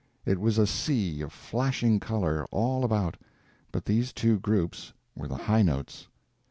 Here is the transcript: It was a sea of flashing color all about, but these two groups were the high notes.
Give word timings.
It 0.25 0.39
was 0.39 0.57
a 0.57 0.65
sea 0.65 1.21
of 1.21 1.31
flashing 1.31 1.99
color 1.99 2.47
all 2.49 2.83
about, 2.83 3.17
but 3.71 3.85
these 3.85 4.11
two 4.11 4.39
groups 4.39 4.93
were 5.15 5.27
the 5.27 5.37
high 5.37 5.61
notes. 5.61 6.07